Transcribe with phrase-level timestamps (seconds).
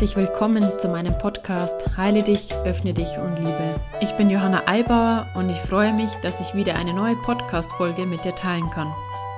[0.00, 3.78] herzlich willkommen zu meinem Podcast Heile dich, öffne dich und liebe.
[4.00, 8.24] Ich bin Johanna Eibauer und ich freue mich, dass ich wieder eine neue Podcast-Folge mit
[8.24, 8.90] dir teilen kann.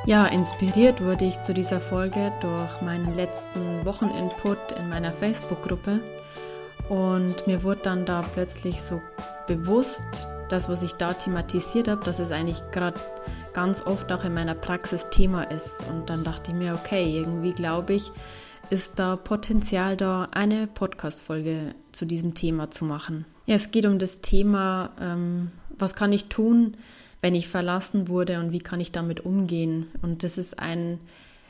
[0.07, 5.99] Ja, inspiriert wurde ich zu dieser Folge durch meinen letzten Wocheninput in meiner Facebook-Gruppe
[6.89, 9.03] und mir wurde dann da plötzlich so
[9.49, 13.01] bewusst, das, was ich da thematisiert habe, dass es eigentlich gerade
[13.53, 15.85] ganz oft auch in meiner Praxis Thema ist.
[15.91, 18.13] Und dann dachte ich mir, okay, irgendwie glaube ich,
[18.73, 23.27] ist da Potenzial da, eine Podcast-Folge zu diesem Thema zu machen.
[23.45, 26.79] Ja, es geht um das Thema, ähm, was kann ich tun,
[27.21, 29.89] wenn ich verlassen wurde und wie kann ich damit umgehen?
[30.01, 31.01] Und das ist ein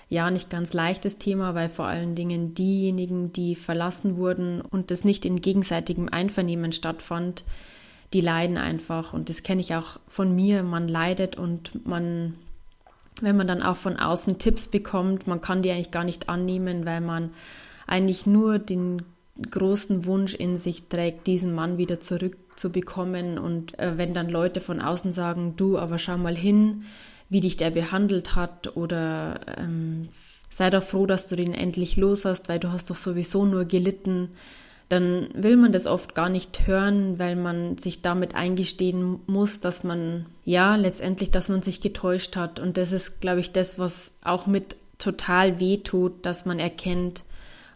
[0.08, 5.04] ja nicht ganz leichtes Thema, weil vor allen Dingen diejenigen, die verlassen wurden und das
[5.04, 7.44] nicht in gegenseitigem Einvernehmen stattfand,
[8.12, 9.12] die leiden einfach.
[9.12, 10.64] Und das kenne ich auch von mir.
[10.64, 12.34] Man leidet und man
[13.23, 16.84] wenn man dann auch von außen Tipps bekommt, man kann die eigentlich gar nicht annehmen,
[16.84, 17.31] weil man
[17.87, 19.03] eigentlich nur den
[19.51, 23.39] großen Wunsch in sich trägt, diesen Mann wieder zurückzubekommen.
[23.39, 26.84] Und äh, wenn dann Leute von außen sagen, du, aber schau mal hin,
[27.28, 30.09] wie dich der behandelt hat oder ähm,
[30.50, 33.65] sei doch froh, dass du den endlich los hast, weil du hast doch sowieso nur
[33.65, 34.31] gelitten
[34.92, 39.84] dann will man das oft gar nicht hören, weil man sich damit eingestehen muss, dass
[39.84, 42.60] man, ja, letztendlich, dass man sich getäuscht hat.
[42.60, 47.22] Und das ist, glaube ich, das, was auch mit total weh tut, dass man erkennt,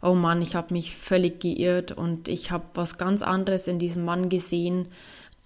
[0.02, 4.04] oh Mann, ich habe mich völlig geirrt und ich habe was ganz anderes in diesem
[4.04, 4.88] Mann gesehen,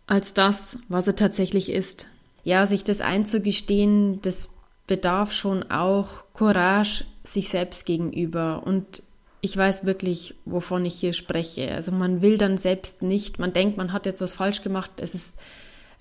[0.08, 2.08] als das, was er tatsächlich ist.
[2.42, 4.50] Ja, sich das einzugestehen, das
[4.88, 9.04] bedarf schon auch Courage sich selbst gegenüber und
[9.40, 11.72] ich weiß wirklich, wovon ich hier spreche.
[11.72, 15.14] Also man will dann selbst nicht, man denkt, man hat jetzt was falsch gemacht, es
[15.14, 15.34] ist,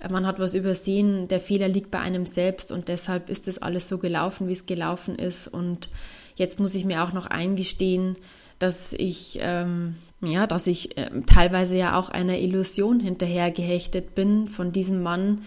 [0.09, 3.87] man hat was übersehen, der Fehler liegt bei einem selbst und deshalb ist das alles
[3.87, 5.47] so gelaufen, wie es gelaufen ist.
[5.47, 5.89] Und
[6.36, 8.17] jetzt muss ich mir auch noch eingestehen,
[8.59, 14.49] dass ich, ähm, ja, dass ich äh, teilweise ja auch einer Illusion hinterher gehechtet bin
[14.49, 15.41] von diesem Mann,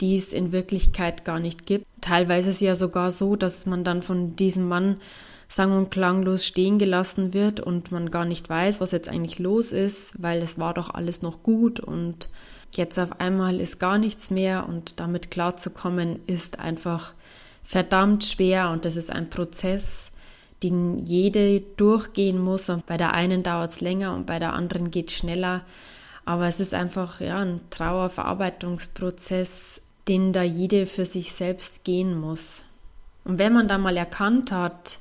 [0.00, 1.86] die es in Wirklichkeit gar nicht gibt.
[2.00, 4.96] Teilweise ist es ja sogar so, dass man dann von diesem Mann
[5.48, 9.72] sang- und klanglos stehen gelassen wird und man gar nicht weiß, was jetzt eigentlich los
[9.72, 12.28] ist, weil es war doch alles noch gut und
[12.74, 17.14] jetzt auf einmal ist gar nichts mehr und damit klarzukommen ist einfach
[17.62, 20.10] verdammt schwer und das ist ein Prozess,
[20.62, 24.90] den jede durchgehen muss und bei der einen dauert es länger und bei der anderen
[24.90, 25.62] geht es schneller.
[26.24, 32.62] Aber es ist einfach ja, ein Trauerverarbeitungsprozess, den da jede für sich selbst gehen muss.
[33.24, 34.98] Und wenn man da mal erkannt hat,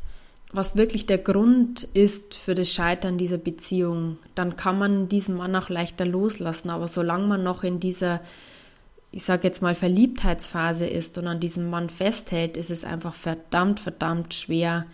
[0.53, 5.55] was wirklich der Grund ist für das Scheitern dieser Beziehung, dann kann man diesen Mann
[5.55, 6.69] auch leichter loslassen.
[6.69, 8.21] Aber solange man noch in dieser,
[9.11, 13.79] ich sage jetzt mal, Verliebtheitsphase ist und an diesem Mann festhält, ist es einfach verdammt,
[13.79, 14.85] verdammt schwer,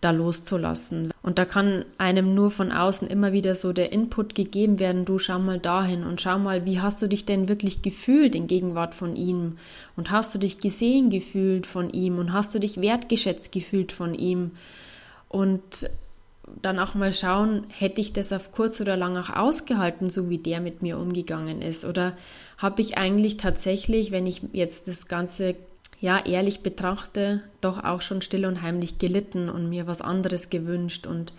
[0.00, 1.12] da loszulassen.
[1.22, 5.18] Und da kann einem nur von außen immer wieder so der Input gegeben werden, du
[5.20, 8.94] schau mal dahin und schau mal, wie hast du dich denn wirklich gefühlt in Gegenwart
[8.94, 9.58] von ihm?
[9.96, 12.18] Und hast du dich gesehen gefühlt von ihm?
[12.18, 14.50] Und hast du dich wertgeschätzt gefühlt von ihm?
[15.34, 15.90] Und
[16.62, 20.38] dann auch mal schauen, hätte ich das auf kurz oder lang auch ausgehalten, so wie
[20.38, 21.84] der mit mir umgegangen ist?
[21.84, 22.16] Oder
[22.56, 25.56] habe ich eigentlich tatsächlich, wenn ich jetzt das Ganze
[26.00, 31.08] ja ehrlich betrachte, doch auch schon still und heimlich gelitten und mir was anderes gewünscht
[31.08, 31.32] und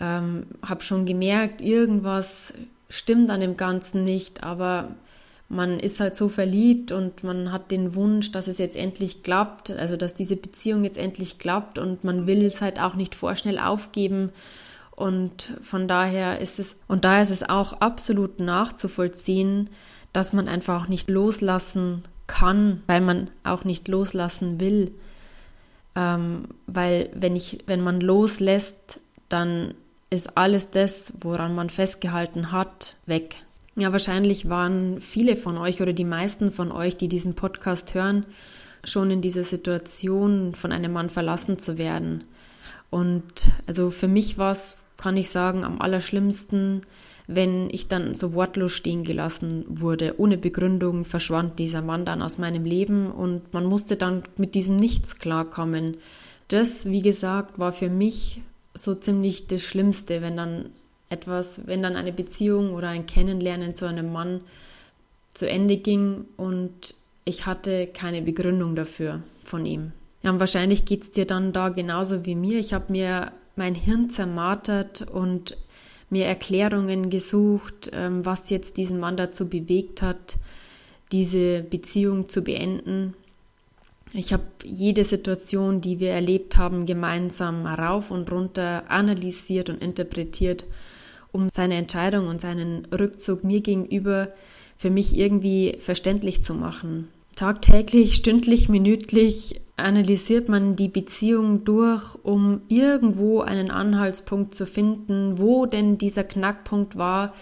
[0.00, 2.54] ähm, habe schon gemerkt, irgendwas
[2.88, 4.94] stimmt an dem Ganzen nicht, aber
[5.52, 9.70] man ist halt so verliebt und man hat den Wunsch, dass es jetzt endlich klappt,
[9.70, 13.58] also dass diese Beziehung jetzt endlich klappt und man will es halt auch nicht vorschnell
[13.58, 14.30] aufgeben.
[14.96, 19.68] Und von daher ist es, und daher ist es auch absolut nachzuvollziehen,
[20.12, 24.92] dass man einfach auch nicht loslassen kann, weil man auch nicht loslassen will.
[25.94, 29.74] Ähm, weil wenn ich, wenn man loslässt, dann
[30.08, 33.36] ist alles das, woran man festgehalten hat, weg.
[33.74, 38.26] Ja, wahrscheinlich waren viele von euch oder die meisten von euch, die diesen Podcast hören,
[38.84, 42.24] schon in dieser Situation, von einem Mann verlassen zu werden.
[42.90, 46.82] Und also für mich war es, kann ich sagen, am allerschlimmsten,
[47.26, 50.16] wenn ich dann so wortlos stehen gelassen wurde.
[50.18, 54.76] Ohne Begründung verschwand dieser Mann dann aus meinem Leben und man musste dann mit diesem
[54.76, 55.96] Nichts klarkommen.
[56.48, 58.42] Das, wie gesagt, war für mich
[58.74, 60.70] so ziemlich das Schlimmste, wenn dann
[61.12, 64.40] etwas, wenn dann eine Beziehung oder ein Kennenlernen zu einem Mann
[65.34, 66.94] zu Ende ging und
[67.24, 69.92] ich hatte keine Begründung dafür von ihm.
[70.22, 72.58] Ja, und wahrscheinlich geht es dir dann da genauso wie mir.
[72.58, 75.56] Ich habe mir mein Hirn zermartert und
[76.10, 80.36] mir Erklärungen gesucht, ähm, was jetzt diesen Mann dazu bewegt hat,
[81.10, 83.14] diese Beziehung zu beenden.
[84.12, 90.64] Ich habe jede Situation, die wir erlebt haben, gemeinsam rauf und runter analysiert und interpretiert
[91.32, 94.28] um seine Entscheidung und seinen Rückzug mir gegenüber
[94.76, 97.08] für mich irgendwie verständlich zu machen.
[97.34, 105.66] Tagtäglich, stündlich, minütlich analysiert man die Beziehung durch, um irgendwo einen Anhaltspunkt zu finden, wo
[105.66, 107.32] denn dieser Knackpunkt war,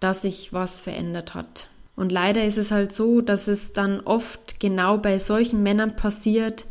[0.00, 1.68] dass sich was verändert hat.
[1.96, 6.66] Und leider ist es halt so, dass es dann oft genau bei solchen Männern passiert,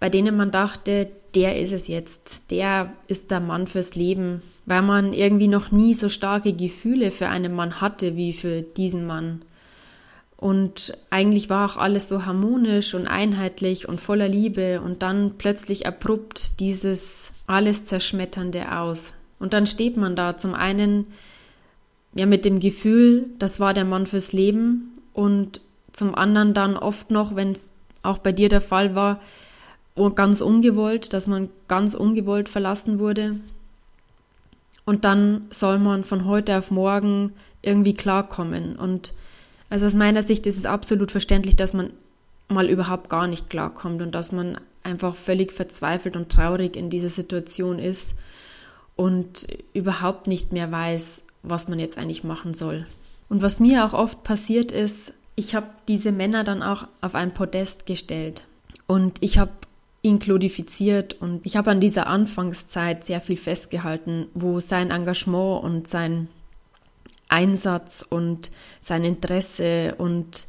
[0.00, 4.82] bei denen man dachte, der ist es jetzt, der ist der Mann fürs Leben, weil
[4.82, 9.42] man irgendwie noch nie so starke Gefühle für einen Mann hatte wie für diesen Mann.
[10.36, 15.86] Und eigentlich war auch alles so harmonisch und einheitlich und voller Liebe und dann plötzlich
[15.86, 19.14] abrupt dieses alles Zerschmetternde aus.
[19.40, 21.06] Und dann steht man da zum einen
[22.14, 25.60] ja mit dem Gefühl, das war der Mann fürs Leben und
[25.92, 27.70] zum anderen dann oft noch, wenn es
[28.02, 29.20] auch bei dir der Fall war,
[30.14, 33.38] ganz ungewollt, dass man ganz ungewollt verlassen wurde.
[34.84, 38.76] Und dann soll man von heute auf morgen irgendwie klarkommen.
[38.76, 39.12] Und
[39.68, 41.90] also aus meiner Sicht ist es absolut verständlich, dass man
[42.48, 47.10] mal überhaupt gar nicht klarkommt und dass man einfach völlig verzweifelt und traurig in dieser
[47.10, 48.14] Situation ist
[48.96, 52.86] und überhaupt nicht mehr weiß, was man jetzt eigentlich machen soll.
[53.28, 57.34] Und was mir auch oft passiert ist, ich habe diese Männer dann auch auf ein
[57.34, 58.44] Podest gestellt
[58.86, 59.52] und ich habe
[60.08, 66.28] ihn und ich habe an dieser Anfangszeit sehr viel festgehalten, wo sein Engagement und sein
[67.28, 68.50] Einsatz und
[68.80, 70.46] sein Interesse und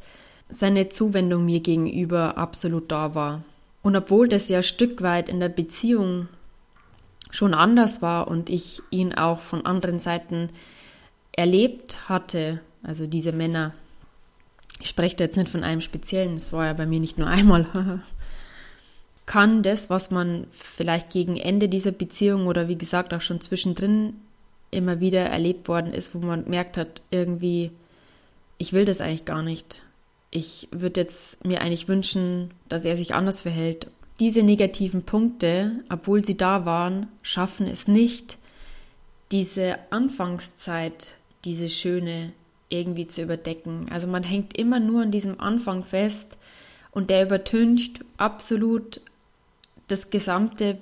[0.48, 3.44] seine Zuwendung mir gegenüber absolut da war.
[3.82, 6.28] Und obwohl das ja ein Stück weit in der Beziehung
[7.30, 10.50] schon anders war und ich ihn auch von anderen Seiten
[11.32, 13.72] erlebt hatte, also diese Männer,
[14.80, 17.28] ich spreche da jetzt nicht von einem speziellen, es war ja bei mir nicht nur
[17.28, 17.66] einmal,
[19.30, 24.14] kann das, was man vielleicht gegen Ende dieser Beziehung oder wie gesagt auch schon zwischendrin
[24.72, 27.70] immer wieder erlebt worden ist, wo man merkt hat, irgendwie,
[28.58, 29.82] ich will das eigentlich gar nicht.
[30.32, 33.86] Ich würde jetzt mir eigentlich wünschen, dass er sich anders verhält.
[34.18, 38.36] Diese negativen Punkte, obwohl sie da waren, schaffen es nicht,
[39.30, 42.32] diese Anfangszeit, diese schöne,
[42.68, 43.86] irgendwie zu überdecken.
[43.90, 46.36] Also man hängt immer nur an diesem Anfang fest
[46.90, 49.00] und der übertüncht absolut
[49.90, 50.78] das gesamte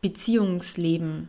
[0.00, 1.28] Beziehungsleben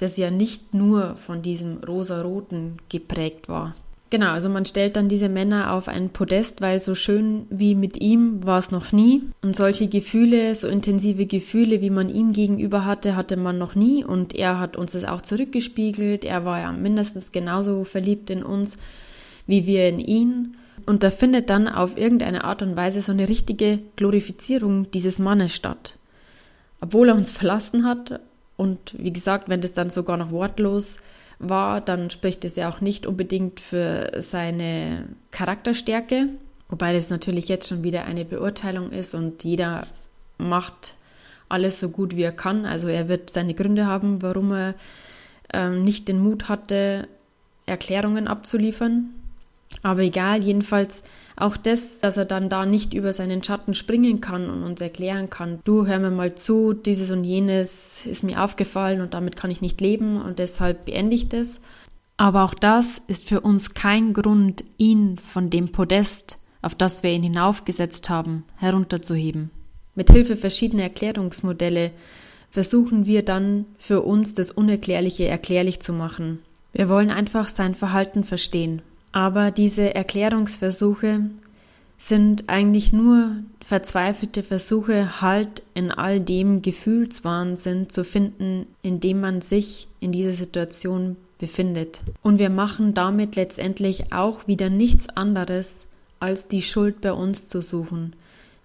[0.00, 3.74] das ja nicht nur von diesem rosaroten geprägt war.
[4.08, 8.00] Genau, also man stellt dann diese Männer auf ein Podest, weil so schön wie mit
[8.00, 9.22] ihm war es noch nie.
[9.42, 14.02] Und solche Gefühle, so intensive Gefühle, wie man ihm gegenüber hatte, hatte man noch nie.
[14.02, 16.24] Und er hat uns das auch zurückgespiegelt.
[16.24, 18.78] Er war ja mindestens genauso verliebt in uns
[19.46, 20.56] wie wir in ihn.
[20.86, 25.54] Und da findet dann auf irgendeine Art und Weise so eine richtige Glorifizierung dieses Mannes
[25.54, 25.98] statt.
[26.80, 28.20] Obwohl er uns verlassen hat,
[28.56, 30.98] und wie gesagt, wenn das dann sogar noch wortlos
[31.38, 36.28] war, dann spricht es ja auch nicht unbedingt für seine Charakterstärke.
[36.68, 39.82] Wobei das natürlich jetzt schon wieder eine Beurteilung ist und jeder
[40.36, 40.94] macht
[41.48, 42.66] alles so gut wie er kann.
[42.66, 44.74] Also er wird seine Gründe haben, warum er
[45.52, 47.08] ähm, nicht den Mut hatte,
[47.66, 49.10] Erklärungen abzuliefern.
[49.82, 51.02] Aber egal, jedenfalls
[51.42, 55.30] auch das, dass er dann da nicht über seinen Schatten springen kann und uns erklären
[55.30, 59.50] kann, du hör mir mal zu, dieses und jenes ist mir aufgefallen und damit kann
[59.50, 61.60] ich nicht leben und deshalb beende ich das.
[62.16, 67.10] Aber auch das ist für uns kein Grund, ihn von dem Podest, auf das wir
[67.10, 69.50] ihn hinaufgesetzt haben, herunterzuheben.
[69.94, 71.92] Mit Hilfe verschiedener Erklärungsmodelle
[72.50, 76.40] versuchen wir dann für uns das Unerklärliche erklärlich zu machen.
[76.72, 78.82] Wir wollen einfach sein Verhalten verstehen.
[79.12, 81.22] Aber diese Erklärungsversuche
[81.98, 89.42] sind eigentlich nur verzweifelte Versuche, Halt in all dem Gefühlswahnsinn zu finden, in dem man
[89.42, 92.00] sich in dieser Situation befindet.
[92.22, 95.86] Und wir machen damit letztendlich auch wieder nichts anderes,
[96.20, 98.14] als die Schuld bei uns zu suchen.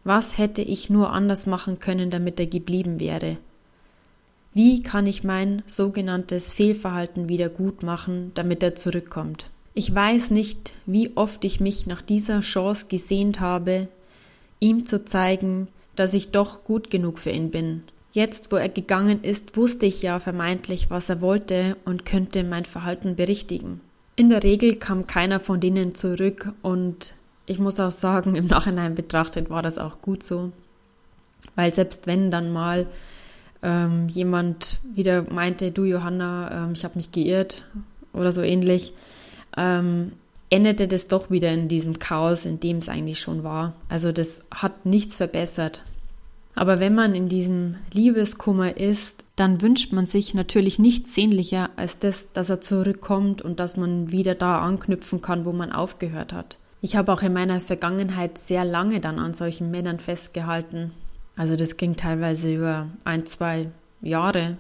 [0.04, 3.38] Was hätte ich nur anders machen können, damit er geblieben wäre?
[4.54, 9.50] Wie kann ich mein sogenanntes Fehlverhalten wieder gut machen, damit er zurückkommt?
[9.78, 13.90] Ich weiß nicht, wie oft ich mich nach dieser Chance gesehnt habe,
[14.62, 15.68] ihm zu zeigen,
[15.98, 17.84] dass ich doch gut genug für ihn bin.
[18.14, 22.64] Jetzt, wo er gegangen ist, wusste ich ja vermeintlich, was er wollte und könnte mein
[22.64, 23.82] Verhalten berichtigen.
[24.16, 27.14] In der Regel kam keiner von denen zurück und
[27.46, 30.54] ich muss auch sagen, im Nachhinein betrachtet war das auch gut so.
[31.56, 32.88] Weil selbst wenn dann mal
[33.62, 37.66] ähm, jemand wieder meinte, du Johanna, ähm, ich habe mich geirrt
[38.14, 38.94] oder so ähnlich,
[39.58, 40.14] ähm,
[40.50, 43.74] endete das doch wieder in diesem Chaos, in dem es eigentlich schon war.
[43.90, 45.84] Also das hat nichts verbessert.
[46.56, 52.00] Aber wenn man in diesem Liebeskummer ist, dann wünscht man sich natürlich nichts sehnlicher als
[52.00, 56.58] das, dass er zurückkommt und dass man wieder da anknüpfen kann, wo man aufgehört hat.
[56.82, 60.92] Ich habe auch in meiner Vergangenheit sehr lange dann an solchen Männern festgehalten.
[61.36, 63.70] Also das ging teilweise über ein, zwei
[64.02, 64.58] Jahre,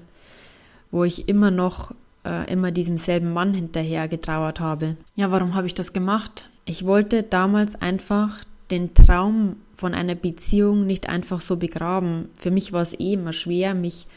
[0.91, 1.93] wo ich immer noch
[2.25, 4.97] äh, immer diesem selben Mann hinterher getrauert habe.
[5.15, 6.49] Ja, warum habe ich das gemacht?
[6.65, 12.29] Ich wollte damals einfach den Traum von einer Beziehung nicht einfach so begraben.
[12.37, 14.07] Für mich war es eh immer schwer, mich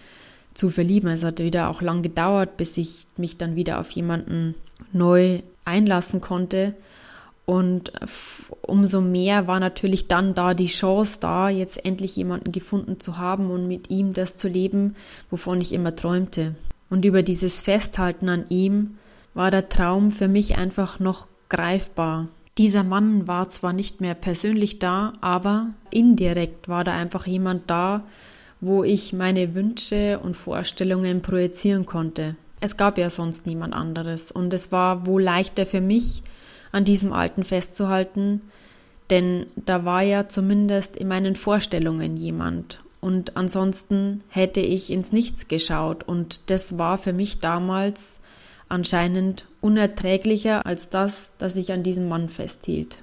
[0.54, 1.10] zu verlieben.
[1.10, 4.54] Es hat wieder auch lang gedauert, bis ich mich dann wieder auf jemanden
[4.92, 6.74] neu einlassen konnte.
[7.44, 7.92] Und
[8.62, 13.50] umso mehr war natürlich dann da die Chance da, jetzt endlich jemanden gefunden zu haben
[13.50, 14.96] und mit ihm das zu leben,
[15.30, 16.54] wovon ich immer träumte.
[16.90, 18.98] Und über dieses Festhalten an ihm
[19.34, 22.28] war der Traum für mich einfach noch greifbar.
[22.56, 28.04] Dieser Mann war zwar nicht mehr persönlich da, aber indirekt war da einfach jemand da,
[28.60, 32.34] wo ich meine Wünsche und Vorstellungen projizieren konnte.
[32.60, 36.22] Es gab ja sonst niemand anderes und es war wohl leichter für mich,
[36.72, 38.42] an diesem Alten festzuhalten,
[39.10, 42.80] denn da war ja zumindest in meinen Vorstellungen jemand.
[43.00, 46.02] Und ansonsten hätte ich ins Nichts geschaut.
[46.02, 48.18] Und das war für mich damals
[48.68, 53.02] anscheinend unerträglicher als das, dass ich an diesem Mann festhielt.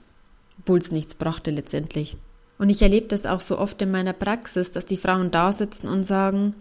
[0.60, 2.18] Obwohl es nichts brachte letztendlich.
[2.58, 5.88] Und ich erlebe das auch so oft in meiner Praxis, dass die Frauen da sitzen
[5.88, 6.56] und sagen,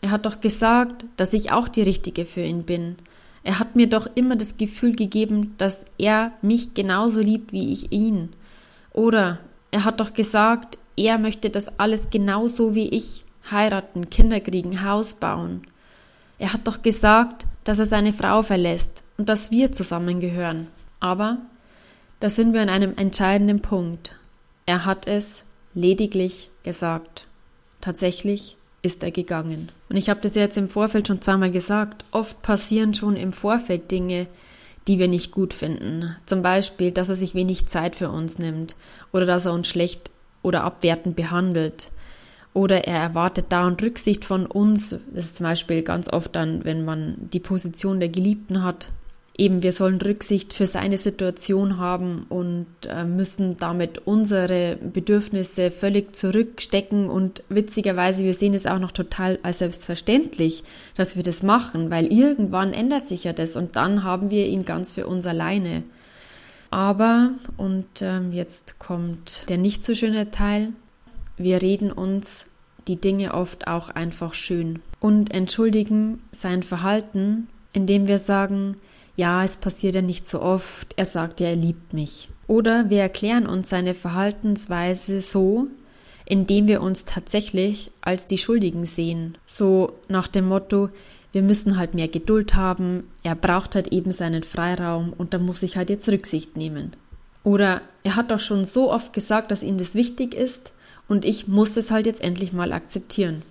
[0.00, 2.96] er hat doch gesagt, dass ich auch die Richtige für ihn bin.
[3.44, 7.90] Er hat mir doch immer das Gefühl gegeben, dass er mich genauso liebt wie ich
[7.92, 8.30] ihn.
[8.92, 9.38] Oder
[9.70, 15.14] er hat doch gesagt, er möchte das alles genauso wie ich heiraten, Kinder kriegen, Haus
[15.14, 15.62] bauen.
[16.38, 20.68] Er hat doch gesagt, dass er seine Frau verlässt und dass wir zusammengehören.
[21.00, 21.38] Aber
[22.20, 24.14] da sind wir an einem entscheidenden Punkt.
[24.66, 25.44] Er hat es
[25.74, 27.26] lediglich gesagt.
[27.80, 29.70] Tatsächlich ist er gegangen.
[29.88, 32.04] Und ich habe das jetzt im Vorfeld schon zweimal gesagt.
[32.10, 34.26] Oft passieren schon im Vorfeld Dinge,
[34.88, 36.16] die wir nicht gut finden.
[36.26, 38.74] Zum Beispiel, dass er sich wenig Zeit für uns nimmt
[39.12, 40.10] oder dass er uns schlecht
[40.42, 41.90] oder abwertend behandelt.
[42.54, 44.90] Oder er erwartet dauernd Rücksicht von uns.
[45.14, 48.88] Das ist zum Beispiel ganz oft dann, wenn man die Position der Geliebten hat,
[49.36, 56.14] eben wir sollen Rücksicht für seine Situation haben und äh, müssen damit unsere Bedürfnisse völlig
[56.14, 60.64] zurückstecken und witzigerweise, wir sehen es auch noch total als selbstverständlich,
[60.96, 64.64] dass wir das machen, weil irgendwann ändert sich ja das und dann haben wir ihn
[64.64, 65.82] ganz für uns alleine.
[66.72, 70.70] Aber, und ähm, jetzt kommt der nicht so schöne Teil,
[71.36, 72.46] wir reden uns
[72.88, 78.78] die Dinge oft auch einfach schön und entschuldigen sein Verhalten, indem wir sagen,
[79.16, 82.30] ja, es passiert ja nicht so oft, er sagt ja, er liebt mich.
[82.46, 85.66] Oder wir erklären uns seine Verhaltensweise so,
[86.24, 89.36] indem wir uns tatsächlich als die Schuldigen sehen.
[89.44, 90.88] So nach dem Motto,
[91.32, 95.62] wir müssen halt mehr Geduld haben, er braucht halt eben seinen Freiraum und da muss
[95.62, 96.92] ich halt jetzt Rücksicht nehmen.
[97.44, 100.72] Oder er hat doch schon so oft gesagt, dass ihm das wichtig ist
[101.08, 103.42] und ich muss es halt jetzt endlich mal akzeptieren.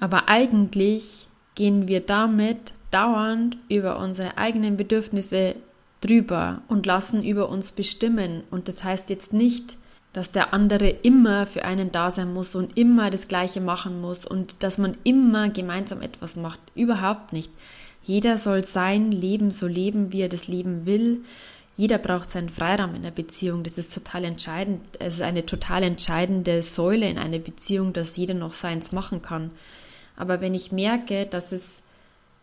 [0.00, 5.54] Aber eigentlich gehen wir damit dauernd über unsere eigenen Bedürfnisse
[6.00, 8.42] drüber und lassen über uns bestimmen.
[8.50, 9.77] Und das heißt jetzt nicht,
[10.12, 14.24] dass der andere immer für einen da sein muss und immer das Gleiche machen muss
[14.24, 16.60] und dass man immer gemeinsam etwas macht.
[16.74, 17.52] Überhaupt nicht.
[18.02, 21.24] Jeder soll sein Leben so leben, wie er das leben will.
[21.76, 23.62] Jeder braucht seinen Freiraum in der Beziehung.
[23.62, 24.80] Das ist total entscheidend.
[24.98, 29.50] Es ist eine total entscheidende Säule in einer Beziehung, dass jeder noch seins machen kann.
[30.16, 31.80] Aber wenn ich merke, dass es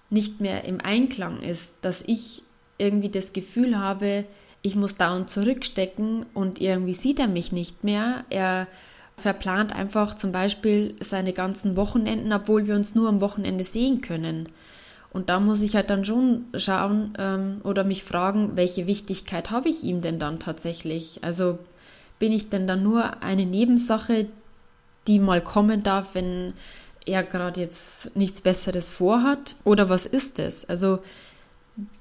[0.09, 2.43] nicht mehr im Einklang ist, dass ich
[2.77, 4.25] irgendwie das Gefühl habe,
[4.65, 8.25] ich muss dauernd zurückstecken und irgendwie sieht er mich nicht mehr.
[8.31, 8.65] Er
[9.15, 14.49] verplant einfach zum Beispiel seine ganzen Wochenenden, obwohl wir uns nur am Wochenende sehen können.
[15.13, 19.69] Und da muss ich halt dann schon schauen ähm, oder mich fragen, welche Wichtigkeit habe
[19.69, 21.23] ich ihm denn dann tatsächlich?
[21.23, 21.59] Also
[22.17, 24.25] bin ich denn dann nur eine Nebensache,
[25.05, 26.53] die mal kommen darf, wenn
[27.05, 29.55] er gerade jetzt nichts Besseres vorhat?
[29.63, 30.65] Oder was ist es?
[30.65, 30.99] Also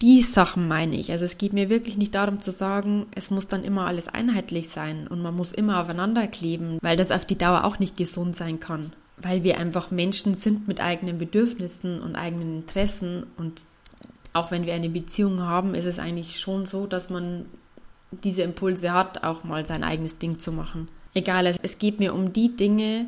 [0.01, 1.11] die Sachen meine ich.
[1.11, 4.69] Also es geht mir wirklich nicht darum zu sagen, es muss dann immer alles einheitlich
[4.69, 8.37] sein und man muss immer aufeinander kleben, weil das auf die Dauer auch nicht gesund
[8.37, 8.93] sein kann.
[9.17, 13.63] Weil wir einfach Menschen sind mit eigenen Bedürfnissen und eigenen Interessen und
[14.33, 17.47] auch wenn wir eine Beziehung haben, ist es eigentlich schon so, dass man
[18.11, 20.89] diese Impulse hat, auch mal sein eigenes Ding zu machen.
[21.15, 23.07] Egal, es geht mir um die Dinge,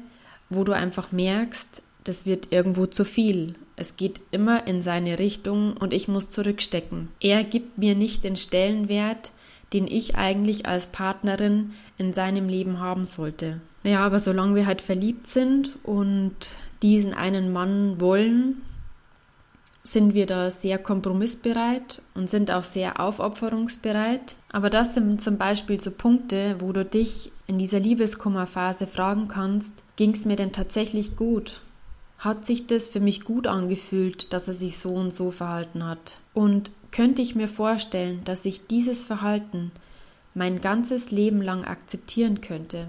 [0.48, 3.54] wo du einfach merkst, das wird irgendwo zu viel.
[3.76, 7.08] Es geht immer in seine Richtung und ich muss zurückstecken.
[7.20, 9.30] Er gibt mir nicht den Stellenwert,
[9.72, 13.60] den ich eigentlich als Partnerin in seinem Leben haben sollte.
[13.84, 16.34] Naja, aber solange wir halt verliebt sind und
[16.82, 18.62] diesen einen Mann wollen,
[19.82, 24.34] sind wir da sehr kompromissbereit und sind auch sehr aufopferungsbereit.
[24.50, 29.72] Aber das sind zum Beispiel so Punkte, wo du dich in dieser Liebeskummerphase fragen kannst,
[29.96, 31.60] ging es mir denn tatsächlich gut?
[32.18, 36.18] Hat sich das für mich gut angefühlt, dass er sich so und so verhalten hat?
[36.34, 39.70] Und könnte ich mir vorstellen, dass ich dieses Verhalten
[40.34, 42.88] mein ganzes Leben lang akzeptieren könnte?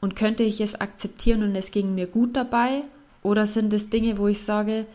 [0.00, 2.84] Und könnte ich es akzeptieren und es ging mir gut dabei?
[3.22, 4.86] Oder sind es Dinge, wo ich sage,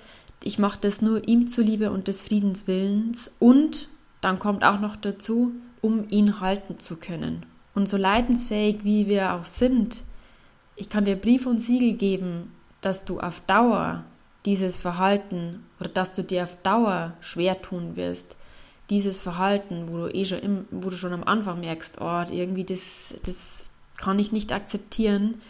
[0.41, 3.89] ich mache das nur ihm zuliebe und des Friedenswillens und
[4.21, 5.51] dann kommt auch noch dazu,
[5.81, 7.45] um ihn halten zu können.
[7.75, 10.01] Und so leidensfähig wie wir auch sind,
[10.75, 12.51] ich kann dir Brief und Siegel geben,
[12.83, 14.03] dass du auf Dauer
[14.45, 18.35] dieses Verhalten oder dass du dir auf Dauer schwer tun wirst,
[18.89, 22.65] dieses Verhalten, wo du eh schon, im, wo du schon am Anfang merkst, oh, irgendwie
[22.65, 23.65] das, das
[23.97, 25.41] kann ich nicht akzeptieren,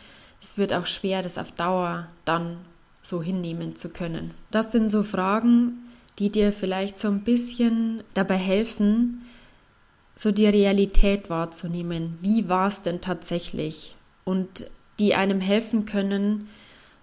[0.42, 2.58] es wird auch schwer, das auf Dauer dann
[3.02, 4.32] so hinnehmen zu können.
[4.52, 5.80] Das sind so Fragen,
[6.20, 9.24] die dir vielleicht so ein bisschen dabei helfen,
[10.16, 12.18] so die Realität wahrzunehmen.
[12.22, 13.96] Wie war es denn tatsächlich?
[14.26, 16.48] Und die einem helfen können,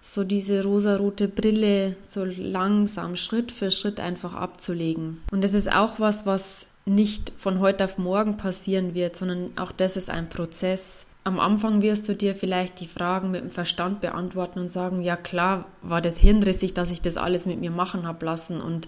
[0.01, 5.21] so diese rosarote Brille so langsam Schritt für Schritt einfach abzulegen.
[5.31, 9.71] Und das ist auch was, was nicht von heute auf morgen passieren wird, sondern auch
[9.71, 11.05] das ist ein Prozess.
[11.23, 15.15] Am Anfang wirst du dir vielleicht die Fragen mit dem Verstand beantworten und sagen, ja
[15.15, 18.87] klar, war das hirnrissig, dass ich das alles mit mir machen habe lassen und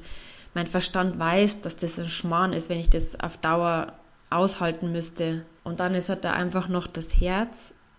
[0.55, 3.93] mein Verstand weiß, dass das ein Schmarrn ist, wenn ich das auf Dauer
[4.29, 5.45] aushalten müsste.
[5.63, 7.55] Und dann ist halt da einfach noch das Herz,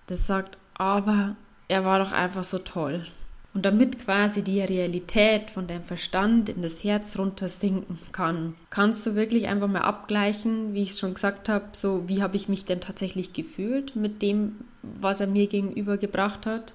[0.06, 1.37] das sagt, aber
[1.68, 3.06] er war doch einfach so toll.
[3.54, 9.06] Und damit quasi die Realität von deinem Verstand in das Herz runter sinken kann, kannst
[9.06, 12.49] du wirklich einfach mal abgleichen, wie ich es schon gesagt habe, so wie habe ich
[12.49, 16.75] mich denn tatsächlich gefühlt mit dem, was er mir gegenüber gebracht hat.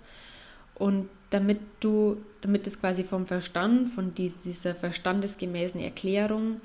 [0.74, 6.62] Und damit du, damit es quasi vom Verstand, von dieser verstandesgemäßen Erklärung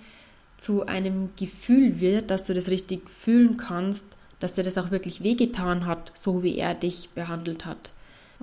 [0.58, 4.04] zu einem Gefühl wird, dass du das richtig fühlen kannst,
[4.38, 7.92] dass dir das auch wirklich wehgetan hat, so wie er dich behandelt hat.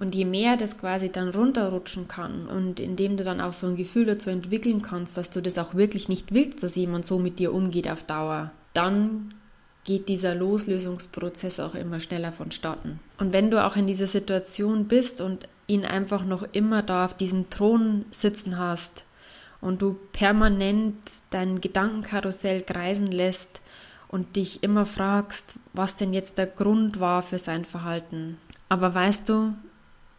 [0.01, 3.75] Und je mehr das quasi dann runterrutschen kann und indem du dann auch so ein
[3.75, 7.37] Gefühl dazu entwickeln kannst, dass du das auch wirklich nicht willst, dass jemand so mit
[7.37, 9.35] dir umgeht auf Dauer, dann
[9.83, 12.99] geht dieser Loslösungsprozess auch immer schneller vonstatten.
[13.19, 17.13] Und wenn du auch in dieser Situation bist und ihn einfach noch immer da auf
[17.15, 19.05] diesem Thron sitzen hast
[19.61, 20.95] und du permanent
[21.29, 23.61] dein Gedankenkarussell kreisen lässt
[24.07, 28.39] und dich immer fragst, was denn jetzt der Grund war für sein Verhalten.
[28.67, 29.53] Aber weißt du,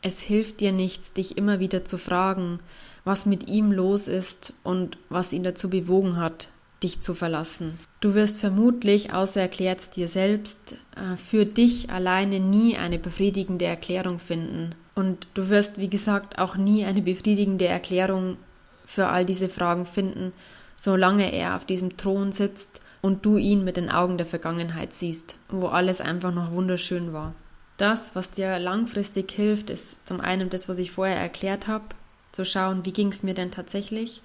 [0.02, 2.58] es hilft dir nichts, dich immer wieder zu fragen,
[3.04, 6.48] was mit ihm los ist und was ihn dazu bewogen hat,
[6.82, 7.78] dich zu verlassen.
[8.00, 14.18] Du wirst vermutlich, außer erklärt dir selbst, äh, für dich alleine nie eine befriedigende Erklärung
[14.18, 14.74] finden.
[14.94, 18.36] Und du wirst, wie gesagt, auch nie eine befriedigende Erklärung
[18.84, 20.32] für all diese Fragen finden,
[20.76, 25.36] solange er auf diesem Thron sitzt und du ihn mit den Augen der Vergangenheit siehst,
[25.48, 27.34] wo alles einfach noch wunderschön war.
[27.76, 31.84] Das, was dir langfristig hilft, ist zum einen das, was ich vorher erklärt habe,
[32.30, 34.22] zu schauen, wie ging es mir denn tatsächlich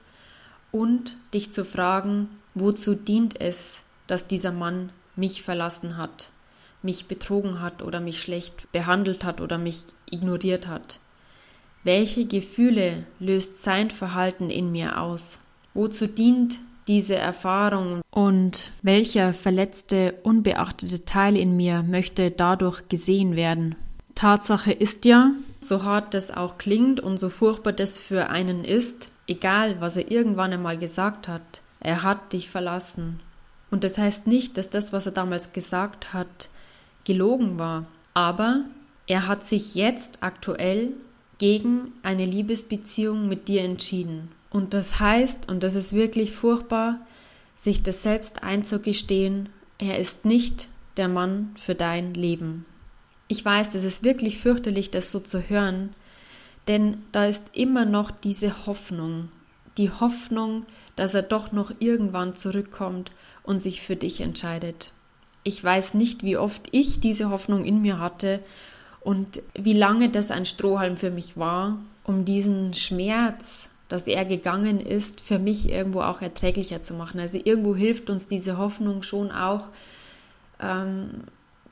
[0.72, 6.30] und dich zu fragen, wozu dient es, dass dieser Mann mich verlassen hat,
[6.82, 11.00] mich betrogen hat oder mich schlecht behandelt hat oder mich ignoriert hat.
[11.84, 15.40] Welche Gefühle löst sein Verhalten in mir aus?
[15.74, 16.58] Wozu dient
[16.88, 23.76] diese Erfahrung und welcher verletzte, unbeachtete Teil in mir möchte dadurch gesehen werden.
[24.16, 29.12] Tatsache ist ja, so hart das auch klingt und so furchtbar das für einen ist,
[29.28, 33.20] egal was er irgendwann einmal gesagt hat, er hat dich verlassen.
[33.70, 36.50] Und das heißt nicht, dass das, was er damals gesagt hat,
[37.04, 38.62] gelogen war, aber
[39.06, 40.94] er hat sich jetzt aktuell
[41.38, 44.30] gegen eine Liebesbeziehung mit dir entschieden.
[44.50, 47.00] Und das heißt, und das ist wirklich furchtbar,
[47.56, 52.66] sich das selbst einzugestehen, er ist nicht der Mann für dein Leben.
[53.28, 55.90] Ich weiß, es ist wirklich fürchterlich, das so zu hören,
[56.68, 59.30] denn da ist immer noch diese Hoffnung,
[59.78, 63.12] die Hoffnung, dass er doch noch irgendwann zurückkommt
[63.44, 64.92] und sich für dich entscheidet.
[65.44, 68.42] Ich weiß nicht, wie oft ich diese Hoffnung in mir hatte
[69.02, 74.80] und wie lange das ein Strohhalm für mich war, um diesen Schmerz dass er gegangen
[74.80, 77.20] ist, für mich irgendwo auch erträglicher zu machen.
[77.20, 79.66] Also irgendwo hilft uns diese Hoffnung schon auch,
[80.60, 81.24] ähm,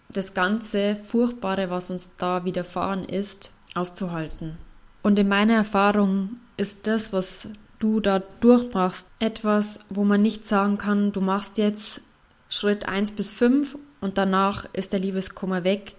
[0.09, 4.57] das ganze Furchtbare, was uns da widerfahren ist, auszuhalten.
[5.03, 7.49] Und in meiner Erfahrung ist das, was
[7.79, 12.01] du da durchmachst, etwas, wo man nicht sagen kann, du machst jetzt
[12.49, 15.95] Schritt 1 bis 5 und danach ist der Liebeskummer weg,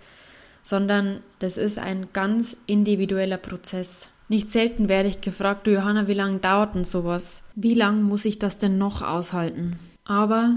[0.62, 4.08] sondern das ist ein ganz individueller Prozess.
[4.28, 7.42] Nicht selten werde ich gefragt, du Johanna, wie lange dauert denn sowas?
[7.54, 9.78] Wie lange muss ich das denn noch aushalten?
[10.04, 10.56] Aber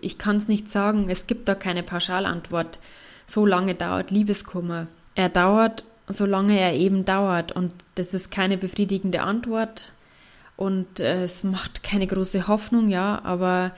[0.00, 2.80] ich kann es nicht sagen, es gibt da keine Pauschalantwort.
[3.26, 4.88] So lange dauert Liebeskummer.
[5.14, 7.52] Er dauert, solange er eben dauert.
[7.52, 9.92] Und das ist keine befriedigende Antwort.
[10.56, 13.72] Und äh, es macht keine große Hoffnung, ja, aber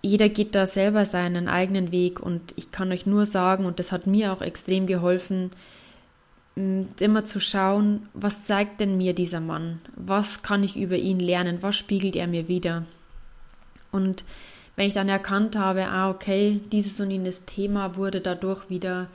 [0.00, 2.20] jeder geht da selber seinen eigenen Weg.
[2.20, 5.50] Und ich kann euch nur sagen, und das hat mir auch extrem geholfen,
[6.54, 9.80] immer zu schauen, was zeigt denn mir dieser Mann?
[9.96, 11.58] Was kann ich über ihn lernen?
[11.62, 12.84] Was spiegelt er mir wieder?
[13.90, 14.24] Und
[14.76, 19.08] wenn ich dann erkannt habe, ah, okay, dieses und jenes Thema wurde dadurch wieder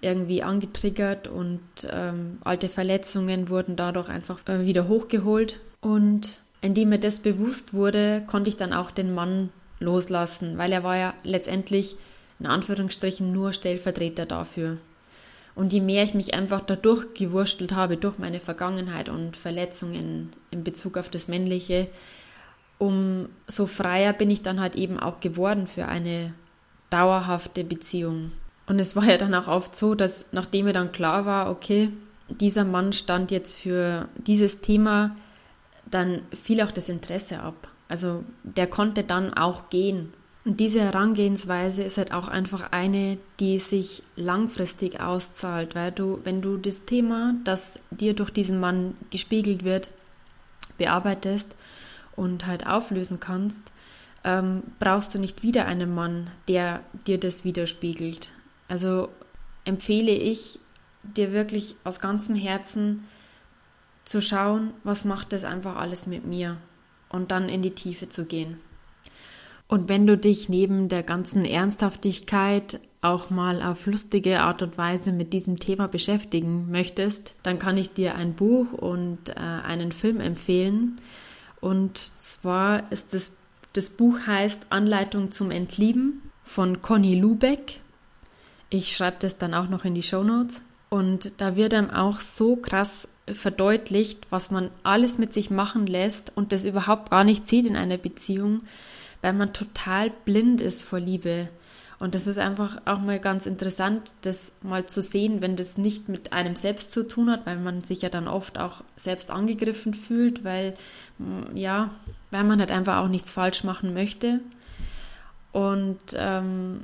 [0.00, 5.60] irgendwie angetriggert und ähm, alte Verletzungen wurden dadurch einfach äh, wieder hochgeholt.
[5.80, 10.82] Und indem mir das bewusst wurde, konnte ich dann auch den Mann loslassen, weil er
[10.82, 11.96] war ja letztendlich
[12.40, 14.78] in Anführungsstrichen nur Stellvertreter dafür.
[15.54, 20.64] Und je mehr ich mich einfach dadurch gewurstelt habe, durch meine Vergangenheit und Verletzungen in
[20.64, 21.88] Bezug auf das Männliche,
[22.78, 26.34] umso freier bin ich dann halt eben auch geworden für eine
[26.90, 28.32] dauerhafte Beziehung.
[28.66, 31.90] Und es war ja dann auch oft so, dass nachdem mir dann klar war, okay,
[32.28, 35.16] dieser Mann stand jetzt für dieses Thema,
[35.90, 37.68] dann fiel auch das Interesse ab.
[37.88, 40.12] Also der konnte dann auch gehen.
[40.44, 46.42] Und diese Herangehensweise ist halt auch einfach eine, die sich langfristig auszahlt, weil du, wenn
[46.42, 49.90] du das Thema, das dir durch diesen Mann gespiegelt wird,
[50.78, 51.54] bearbeitest,
[52.16, 53.62] und halt auflösen kannst,
[54.24, 58.30] ähm, brauchst du nicht wieder einen Mann, der dir das widerspiegelt.
[58.68, 59.08] Also
[59.64, 60.58] empfehle ich
[61.02, 63.04] dir wirklich aus ganzem Herzen
[64.04, 66.58] zu schauen, was macht das einfach alles mit mir
[67.08, 68.58] und dann in die Tiefe zu gehen.
[69.72, 75.12] Und wenn du dich neben der ganzen Ernsthaftigkeit auch mal auf lustige Art und Weise
[75.12, 80.20] mit diesem Thema beschäftigen möchtest, dann kann ich dir ein Buch und äh, einen Film
[80.20, 81.00] empfehlen.
[81.62, 83.32] Und zwar ist das,
[83.72, 87.80] das Buch heißt Anleitung zum Entlieben von Conny Lubeck.
[88.68, 90.62] Ich schreibe das dann auch noch in die Show Notes.
[90.90, 96.30] Und da wird einem auch so krass verdeutlicht, was man alles mit sich machen lässt
[96.36, 98.64] und das überhaupt gar nicht sieht in einer Beziehung,
[99.22, 101.48] weil man total blind ist vor Liebe.
[101.98, 106.08] Und das ist einfach auch mal ganz interessant, das mal zu sehen, wenn das nicht
[106.08, 109.94] mit einem selbst zu tun hat, weil man sich ja dann oft auch selbst angegriffen
[109.94, 110.74] fühlt, weil,
[111.18, 111.90] mm, ja,
[112.32, 114.40] weil man halt einfach auch nichts falsch machen möchte.
[115.52, 116.80] Und ähm,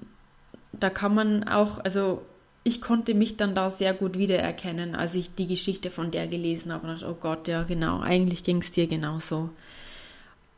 [0.73, 2.23] da kann man auch, also
[2.63, 6.73] ich konnte mich dann da sehr gut wiedererkennen, als ich die Geschichte von der gelesen
[6.73, 9.51] habe und dachte, oh Gott, ja genau, eigentlich ging es dir genauso.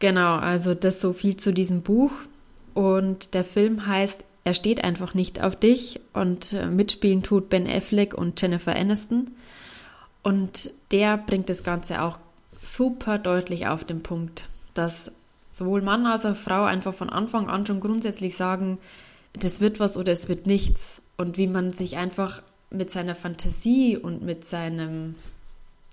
[0.00, 2.10] Genau, also das so viel zu diesem Buch.
[2.74, 7.68] Und der Film heißt er steht einfach nicht auf dich und äh, mitspielen tut Ben
[7.68, 9.30] Affleck und Jennifer Aniston.
[10.22, 12.18] Und der bringt das Ganze auch
[12.62, 15.10] super deutlich auf den Punkt, dass
[15.50, 18.78] sowohl Mann als auch Frau einfach von Anfang an schon grundsätzlich sagen,
[19.34, 21.02] das wird was oder es wird nichts.
[21.16, 25.16] Und wie man sich einfach mit seiner Fantasie und mit seinem,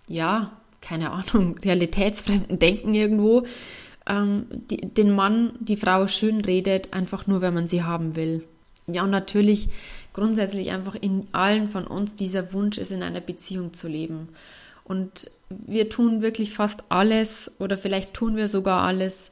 [0.08, 3.46] ja, keine Ahnung, realitätsfremden Denken irgendwo
[4.08, 8.44] ähm, die, den Mann, die Frau schön redet, einfach nur, wenn man sie haben will.
[8.88, 9.70] Ja, und natürlich
[10.14, 14.30] grundsätzlich einfach in allen von uns dieser Wunsch ist, in einer Beziehung zu leben.
[14.86, 19.32] Und wir tun wirklich fast alles oder vielleicht tun wir sogar alles,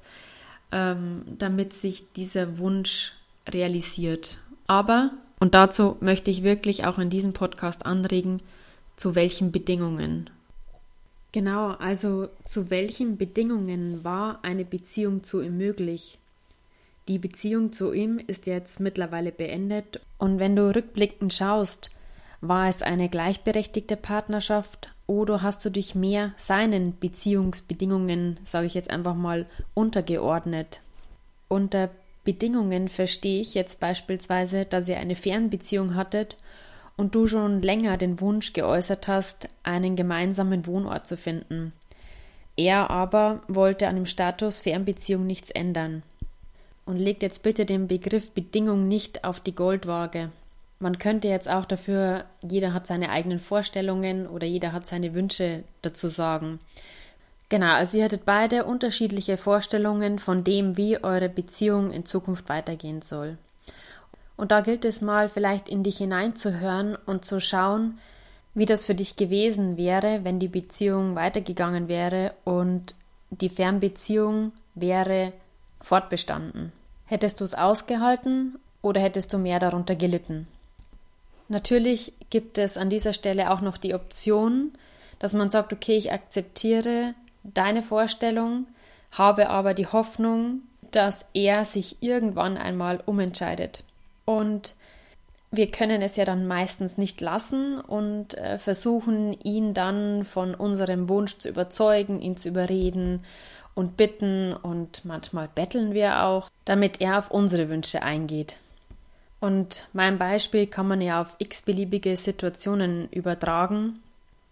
[0.71, 3.13] ähm, damit sich dieser Wunsch
[3.47, 4.37] realisiert.
[4.67, 8.41] Aber, und dazu möchte ich wirklich auch in diesem Podcast anregen,
[8.97, 10.29] zu welchen Bedingungen.
[11.35, 16.17] Genau, also zu welchen Bedingungen war eine Beziehung zu ihm möglich?
[17.09, 21.89] Die Beziehung zu ihm ist jetzt mittlerweile beendet und wenn du rückblickend schaust,
[22.39, 28.89] war es eine gleichberechtigte Partnerschaft oder hast du dich mehr seinen Beziehungsbedingungen, sage ich jetzt
[28.89, 30.79] einfach mal, untergeordnet?
[31.49, 31.89] Unter
[32.23, 36.37] Bedingungen verstehe ich jetzt beispielsweise, dass ihr eine Fernbeziehung hattet
[36.97, 41.73] und du schon länger den Wunsch geäußert hast, einen gemeinsamen Wohnort zu finden.
[42.57, 46.03] Er aber wollte an dem Status Fernbeziehung nichts ändern.
[46.85, 50.31] Und legt jetzt bitte den Begriff Bedingung nicht auf die Goldwaage.
[50.79, 55.63] Man könnte jetzt auch dafür, jeder hat seine eigenen Vorstellungen oder jeder hat seine Wünsche
[55.81, 56.59] dazu sagen.
[57.49, 63.01] Genau, also ihr hattet beide unterschiedliche Vorstellungen von dem, wie eure Beziehung in Zukunft weitergehen
[63.01, 63.37] soll.
[64.37, 67.97] Und da gilt es mal vielleicht in dich hineinzuhören und zu schauen,
[68.53, 72.95] wie das für dich gewesen wäre, wenn die Beziehung weitergegangen wäre und
[73.29, 75.33] die Fernbeziehung wäre
[75.81, 76.71] fortbestanden.
[77.05, 80.47] Hättest du es ausgehalten oder hättest du mehr darunter gelitten?
[81.47, 84.71] Natürlich gibt es an dieser Stelle auch noch die Option,
[85.19, 88.65] dass man sagt, okay, ich akzeptiere deine Vorstellung,
[89.11, 93.83] habe aber die Hoffnung, dass er sich irgendwann einmal umentscheidet.
[94.25, 94.73] Und
[95.51, 101.07] wir können es ja dann meistens nicht lassen und äh, versuchen, ihn dann von unserem
[101.07, 103.23] Wunsch zu überzeugen, ihn zu überreden
[103.73, 108.57] und bitten und manchmal betteln wir auch, damit er auf unsere Wünsche eingeht.
[109.39, 114.01] Und mein Beispiel kann man ja auf x-beliebige Situationen übertragen.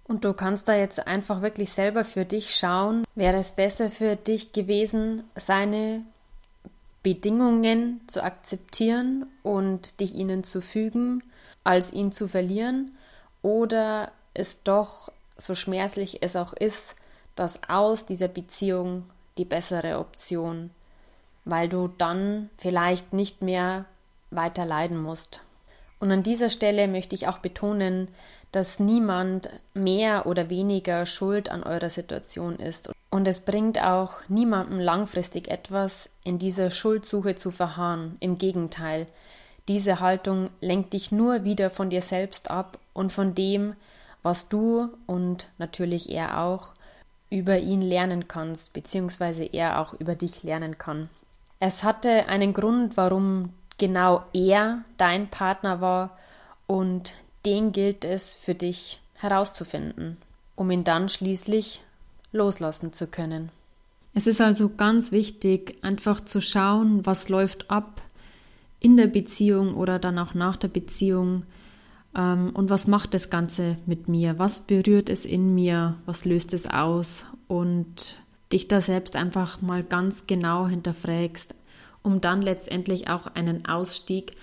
[0.06, 4.18] Und du kannst da jetzt einfach wirklich selber für dich schauen, wäre es besser für
[4.18, 6.04] dich gewesen, seine
[7.04, 11.22] Bedingungen zu akzeptieren und dich ihnen zu fügen,
[11.64, 12.96] als ihn zu verlieren,
[13.42, 16.96] oder es doch, so schmerzlich es auch ist,
[17.36, 19.04] dass aus dieser Beziehung
[19.38, 20.70] die bessere Option,
[21.44, 23.86] weil du dann vielleicht nicht mehr
[24.32, 25.42] weiter leiden musst.
[26.00, 28.08] Und an dieser Stelle möchte ich auch betonen,
[28.54, 32.92] dass niemand mehr oder weniger schuld an eurer Situation ist.
[33.10, 38.16] Und es bringt auch niemandem langfristig etwas, in dieser Schuldsuche zu verharren.
[38.20, 39.08] Im Gegenteil,
[39.68, 43.76] diese Haltung lenkt dich nur wieder von dir selbst ab und von dem,
[44.22, 46.74] was du und natürlich er auch
[47.32, 51.10] über ihn lernen kannst, beziehungsweise er auch über dich lernen kann.
[51.60, 56.18] Es hatte einen Grund, warum genau er dein Partner war
[56.68, 60.18] und den gilt es für dich herauszufinden,
[60.56, 61.82] um ihn dann schließlich
[62.32, 63.50] loslassen zu können.
[64.14, 68.02] Es ist also ganz wichtig, einfach zu schauen, was läuft ab
[68.80, 71.44] in der Beziehung oder dann auch nach der Beziehung
[72.16, 76.54] ähm, und was macht das Ganze mit mir, was berührt es in mir, was löst
[76.54, 77.26] es aus?
[77.48, 78.18] Und
[78.52, 81.56] dich da selbst einfach mal ganz genau hinterfragst,
[82.04, 84.34] um dann letztendlich auch einen Ausstieg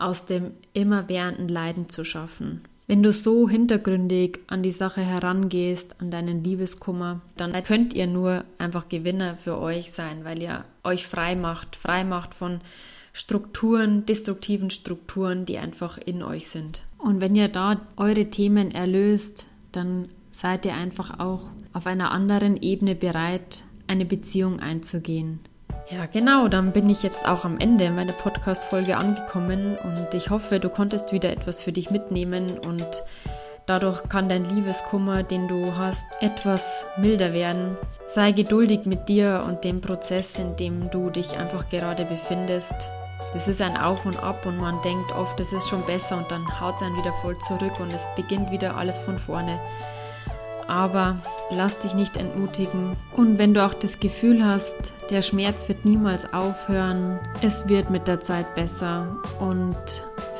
[0.00, 2.62] aus dem immerwährenden Leiden zu schaffen.
[2.86, 8.44] Wenn du so hintergründig an die Sache herangehst, an deinen Liebeskummer, dann könnt ihr nur
[8.58, 12.60] einfach Gewinner für euch sein, weil ihr euch frei macht, frei macht von
[13.12, 16.82] Strukturen, destruktiven Strukturen, die einfach in euch sind.
[16.98, 22.60] Und wenn ihr da eure Themen erlöst, dann seid ihr einfach auch auf einer anderen
[22.60, 25.40] Ebene bereit, eine Beziehung einzugehen.
[25.88, 30.60] Ja, genau, dann bin ich jetzt auch am Ende meiner Podcast-Folge angekommen und ich hoffe,
[30.60, 33.02] du konntest wieder etwas für dich mitnehmen und
[33.66, 37.76] dadurch kann dein Liebeskummer, den du hast, etwas milder werden.
[38.06, 42.74] Sei geduldig mit dir und dem Prozess, in dem du dich einfach gerade befindest.
[43.32, 46.30] Das ist ein Auf und Ab und man denkt oft, es ist schon besser und
[46.30, 49.58] dann haut es einen wieder voll zurück und es beginnt wieder alles von vorne
[50.68, 51.16] aber
[51.50, 52.96] lass dich nicht entmutigen.
[53.16, 54.74] Und wenn du auch das Gefühl hast,
[55.10, 59.06] der Schmerz wird niemals aufhören, es wird mit der Zeit besser.
[59.38, 59.76] Und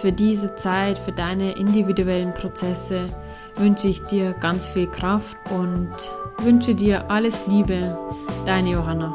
[0.00, 3.08] für diese Zeit, für deine individuellen Prozesse
[3.56, 5.90] wünsche ich dir ganz viel Kraft und
[6.38, 7.98] wünsche dir alles Liebe,
[8.46, 9.14] deine Johanna.